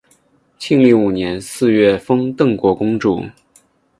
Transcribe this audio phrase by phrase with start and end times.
[0.57, 3.23] 庆历五年四月封邓国公主。